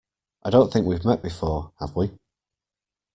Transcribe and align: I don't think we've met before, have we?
I 0.43 0.49
don't 0.49 0.73
think 0.73 0.87
we've 0.87 1.05
met 1.05 1.21
before, 1.21 1.73
have 1.79 1.95
we? 1.95 2.17